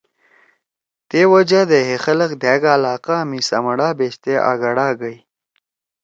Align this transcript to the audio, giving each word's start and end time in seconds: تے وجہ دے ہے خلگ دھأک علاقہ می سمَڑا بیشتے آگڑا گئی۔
تے 1.09 1.21
وجہ 1.31 1.61
دے 1.69 1.79
ہے 1.87 1.95
خلگ 2.05 2.31
دھأک 2.41 2.63
علاقہ 2.75 3.17
می 3.29 3.39
سمَڑا 3.49 3.89
بیشتے 3.97 4.33
آگڑا 4.51 4.87
گئی۔ 5.01 5.17